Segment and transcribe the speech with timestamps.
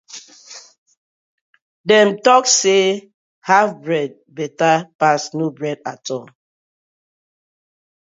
[1.87, 2.83] Dem dey tok say
[3.47, 6.25] haf bread betta pass no bread atol.